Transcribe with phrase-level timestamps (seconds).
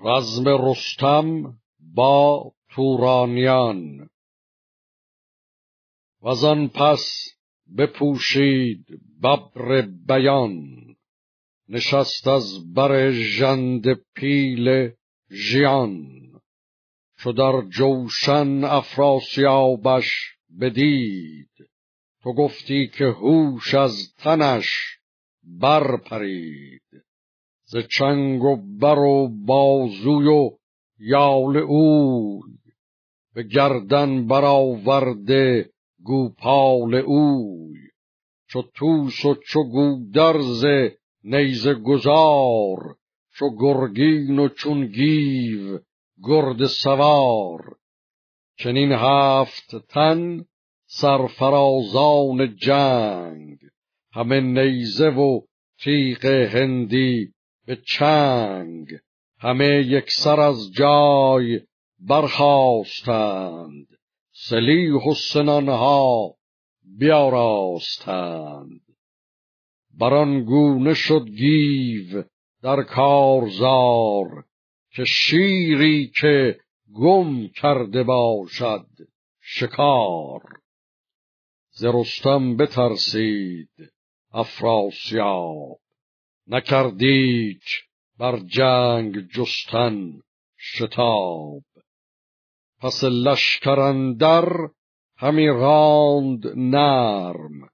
[0.00, 4.08] رزم رستم با تورانیان.
[6.22, 7.36] و پس
[7.78, 8.86] بپوشید
[9.22, 10.76] ببر بیان.
[11.68, 14.90] نشست از بر ژند پیل
[15.30, 16.06] ژیان.
[17.18, 21.50] چو در جوشن افراسیابش بدید.
[22.22, 24.98] تو گفتی که هوش از تنش
[25.42, 27.05] برپرید.
[27.68, 30.50] ز چنگ و بر و بازوی و
[30.98, 32.40] یال اوی
[33.34, 35.70] به گردن برآورده
[36.02, 37.78] گوپال اوی.
[38.48, 40.64] چو توس و چو گودرز
[41.24, 42.96] نیزه گذار
[43.34, 45.78] چو گرگین و چون گیو
[46.24, 47.76] گرد سوار.
[48.58, 50.44] چنین هفت تن
[50.86, 53.58] سرفرازان جنگ
[54.12, 55.40] همه نیزه و
[55.78, 57.35] تیغ هندی
[57.66, 58.88] به چنگ.
[59.38, 61.60] همه یکسر از جای
[61.98, 63.86] برخواستند
[64.32, 66.36] سلیح و سنانها
[66.98, 68.80] بیاراستند.
[69.94, 72.24] بران گونه شد گیو
[72.62, 74.44] در کارزار
[74.90, 76.60] که شیری که
[76.94, 78.86] گم کرده باشد
[79.40, 80.42] شکار.
[81.70, 83.70] ز رستم بترسید
[84.32, 85.80] افراسیاب.
[86.48, 87.64] نکردیچ
[88.18, 90.20] بر جنگ جستن
[90.58, 91.62] شتاب.
[92.80, 94.68] پس لشکر اندر
[95.16, 97.68] همی راند نرم.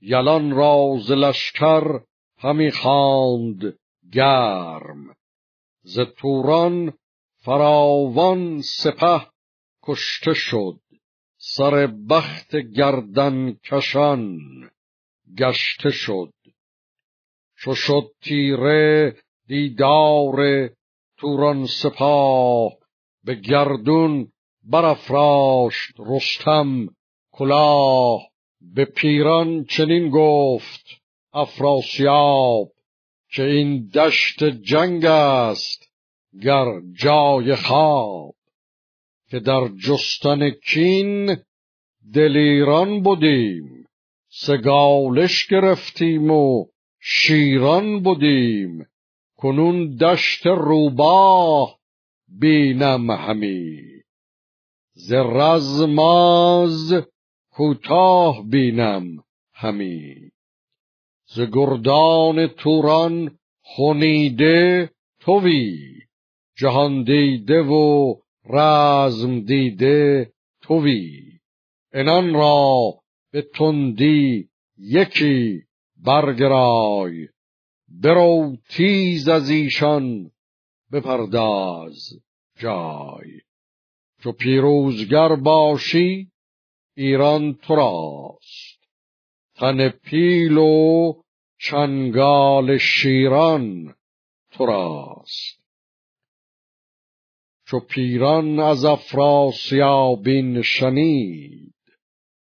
[0.00, 2.00] یلان را ز لشکر
[2.38, 3.78] همی خواند
[4.12, 5.14] گرم.
[5.82, 6.92] ز توران
[7.44, 9.26] فراوان سپه
[9.82, 10.80] کشته شد.
[11.38, 14.38] سر بخت گردن کشان
[15.38, 16.32] گشته شد.
[17.58, 20.68] چو شد تیره دیدار
[21.16, 22.72] توران سپاه.
[23.24, 24.32] به گردون
[24.64, 26.88] برافراشت رستم
[27.32, 28.20] کلاه.
[28.60, 30.86] به پیران چنین گفت
[31.32, 32.72] افراسیاب
[33.30, 35.90] که این دشت جنگ است
[36.42, 38.34] گر جای خواب.
[39.30, 41.36] که در جستن کین
[42.14, 43.86] دلیران بودیم
[44.28, 46.66] سگالش گرفتیم و
[47.08, 48.86] شیران بودیم
[49.36, 51.78] کنون دشت روباه
[52.28, 53.82] بینم همی.
[54.92, 56.94] ز رزماز
[57.50, 59.24] کوتاه بینم
[59.54, 60.30] همی.
[61.26, 64.90] ز گردان توران خونیده
[65.20, 65.78] توی
[66.56, 68.14] جهان دیده و
[68.50, 71.22] رزم دیده توی.
[71.92, 72.94] انان را
[73.32, 75.66] به تندی یکی
[76.04, 77.28] برگرای
[77.88, 80.30] برو تیز از ایشان
[80.92, 82.12] بپرداز
[82.58, 83.40] جای.
[84.22, 86.30] چو پیروزگر باشی
[86.96, 88.76] ایران تو راست.
[89.54, 91.12] تن پیل و
[91.58, 93.94] چنگال شیران
[94.50, 95.66] تو راست.
[97.66, 101.74] چو پیران از افراسیابین شنید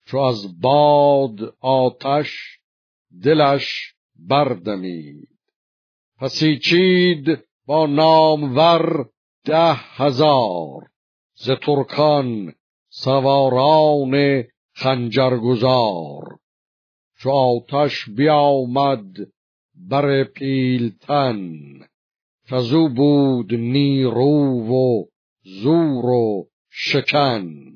[0.07, 2.60] چو از باد آتش
[3.25, 5.29] دلش بردمید.
[6.19, 9.09] پسیچید با نامور
[9.45, 10.91] ده هزار.
[11.35, 12.55] ز ترکان
[12.89, 14.45] سواران
[14.75, 16.39] خنجرگزار.
[17.19, 19.15] چو آتش بیامد
[19.75, 21.41] بر پیلتن.
[22.51, 25.05] کزو بود نیرو و
[25.43, 27.71] زور و شکن.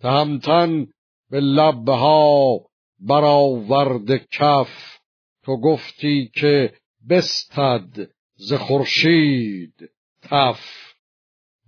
[0.00, 0.86] تهمتن
[1.30, 2.60] به لبها
[3.06, 4.98] برآورد کف
[5.42, 6.74] تو گفتی که
[7.10, 9.90] بستد ز خورشید
[10.22, 10.60] تف.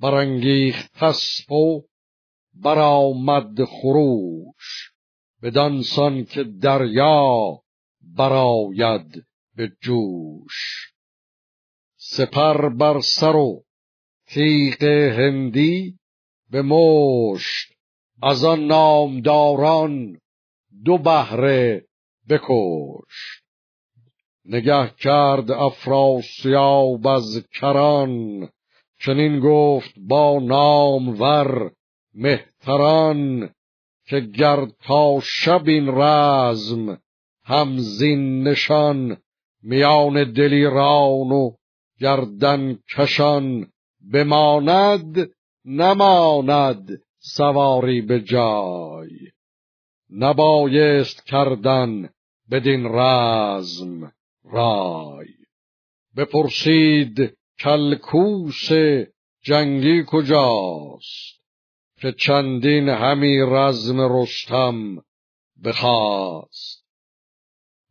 [0.00, 1.82] برانگیخت اسپ و
[2.54, 4.92] برآمد خروش
[5.42, 7.62] بدانسان که دریا
[8.00, 9.24] براید
[9.56, 10.92] به جوش.
[11.96, 13.64] سپر بر سر و
[14.26, 14.84] تیغ
[15.18, 15.98] هندی
[16.50, 17.72] به مشت
[18.22, 20.20] از آن نامداران
[20.84, 21.84] دو بهره
[22.28, 23.46] بکشت.
[24.44, 28.48] نگه کرد افراسیاب از کران
[29.00, 31.72] چنین گفت با نامور
[32.14, 33.50] مهتران
[34.08, 36.98] که گر تا شب این رزم
[37.44, 39.16] همزین نشان
[39.62, 41.50] میان دلیران و
[42.00, 43.66] گردن کشان
[44.12, 45.30] بماند
[45.64, 49.35] نماند سواری به جای.
[50.10, 52.10] نبایست کردن
[52.50, 54.12] بدین رزم
[54.44, 55.28] رای.
[56.16, 58.68] بپرسید کلکوس
[59.42, 61.40] جنگی کجاست
[62.00, 65.02] که چندین همی رزم رستم
[65.64, 66.86] بخواست.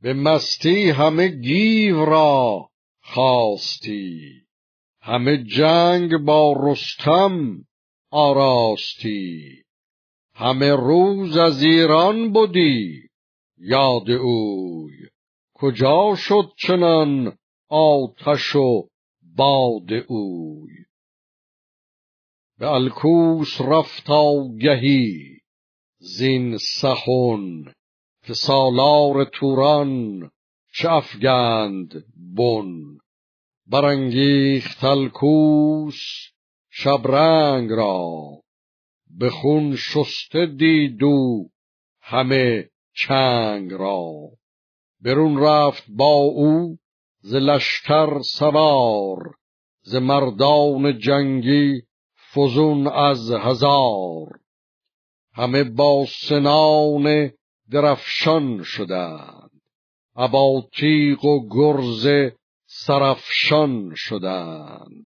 [0.02, 2.70] به مستی همه گیو را
[3.02, 4.46] خواستی
[5.02, 7.66] همه جنگ با رستم
[8.12, 9.65] آراستی.
[10.38, 13.10] همه روز از ایران بودی.
[13.58, 14.92] یاد اوی
[15.54, 17.38] کجا شد چنان
[17.70, 18.88] آتش و
[19.36, 20.74] باد اوی؟
[22.60, 25.40] به الکوس رفت آگهی
[25.98, 27.74] زین سخن
[28.24, 30.32] که سالار توران
[30.74, 31.94] چه افگند
[32.38, 32.98] بن.
[33.68, 36.02] برانگیخت الکوس
[36.70, 38.45] شبرنگ را
[39.18, 41.50] به خون شسته دیدو
[42.02, 44.12] همه چنگ را.
[45.02, 46.78] برون رفت با او
[47.20, 49.36] ز لشکر سوار
[49.82, 51.82] ز مردان جنگی
[52.34, 54.40] فزون از هزار.
[55.34, 57.32] همه با سنان
[57.72, 59.62] درفشان شدند
[60.16, 62.08] ابا تیغ و گرز
[62.66, 65.06] سرفشان شدند.